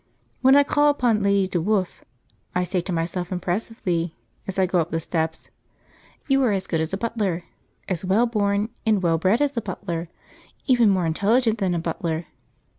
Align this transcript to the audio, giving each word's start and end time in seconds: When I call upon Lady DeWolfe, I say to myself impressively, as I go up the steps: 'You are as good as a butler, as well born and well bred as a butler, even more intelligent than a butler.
When 0.41 0.55
I 0.55 0.63
call 0.63 0.89
upon 0.89 1.21
Lady 1.21 1.47
DeWolfe, 1.47 2.01
I 2.55 2.63
say 2.63 2.81
to 2.81 2.91
myself 2.91 3.31
impressively, 3.31 4.15
as 4.47 4.57
I 4.57 4.65
go 4.65 4.79
up 4.79 4.89
the 4.89 4.99
steps: 4.99 5.51
'You 6.27 6.41
are 6.43 6.51
as 6.51 6.65
good 6.65 6.81
as 6.81 6.91
a 6.91 6.97
butler, 6.97 7.43
as 7.87 8.03
well 8.03 8.25
born 8.25 8.69
and 8.83 9.03
well 9.03 9.19
bred 9.19 9.41
as 9.41 9.55
a 9.57 9.61
butler, 9.61 10.09
even 10.65 10.89
more 10.89 11.05
intelligent 11.05 11.59
than 11.59 11.75
a 11.75 11.79
butler. 11.79 12.25